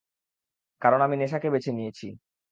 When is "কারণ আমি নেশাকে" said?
0.81-1.47